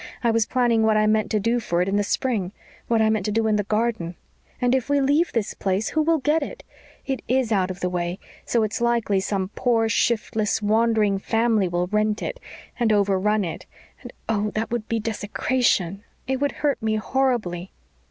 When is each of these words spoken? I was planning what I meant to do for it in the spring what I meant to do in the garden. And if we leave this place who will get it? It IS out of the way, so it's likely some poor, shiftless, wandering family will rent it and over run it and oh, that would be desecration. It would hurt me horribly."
I 0.23 0.31
was 0.31 0.47
planning 0.47 0.81
what 0.81 0.97
I 0.97 1.05
meant 1.05 1.29
to 1.29 1.39
do 1.39 1.59
for 1.59 1.79
it 1.79 1.87
in 1.87 1.95
the 1.95 2.03
spring 2.03 2.53
what 2.87 3.03
I 3.03 3.11
meant 3.11 3.23
to 3.25 3.31
do 3.31 3.45
in 3.45 3.55
the 3.57 3.63
garden. 3.63 4.15
And 4.59 4.73
if 4.73 4.89
we 4.89 4.99
leave 4.99 5.31
this 5.31 5.53
place 5.53 5.89
who 5.89 6.01
will 6.01 6.17
get 6.17 6.41
it? 6.41 6.63
It 7.05 7.21
IS 7.27 7.51
out 7.51 7.69
of 7.69 7.81
the 7.81 7.89
way, 7.89 8.17
so 8.43 8.63
it's 8.63 8.81
likely 8.81 9.19
some 9.19 9.51
poor, 9.53 9.87
shiftless, 9.89 10.59
wandering 10.59 11.19
family 11.19 11.67
will 11.67 11.85
rent 11.85 12.23
it 12.23 12.39
and 12.79 12.91
over 12.91 13.19
run 13.19 13.45
it 13.45 13.67
and 14.01 14.11
oh, 14.27 14.49
that 14.55 14.71
would 14.71 14.87
be 14.89 14.99
desecration. 14.99 16.03
It 16.25 16.37
would 16.39 16.51
hurt 16.63 16.81
me 16.81 16.95
horribly." 16.95 17.71